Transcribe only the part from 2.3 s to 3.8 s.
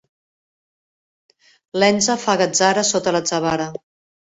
gatzara sota l'atzavara.